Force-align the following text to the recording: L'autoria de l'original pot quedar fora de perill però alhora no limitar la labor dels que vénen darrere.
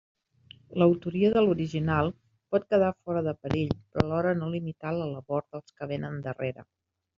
L'autoria 0.83 1.29
de 1.35 1.43
l'original 1.47 2.09
pot 2.55 2.65
quedar 2.75 2.89
fora 2.95 3.23
de 3.29 3.35
perill 3.45 3.75
però 3.93 4.07
alhora 4.09 4.35
no 4.41 4.51
limitar 4.57 4.97
la 4.99 5.09
labor 5.15 5.47
dels 5.53 5.79
que 5.79 5.93
vénen 5.95 6.21
darrere. 6.29 6.69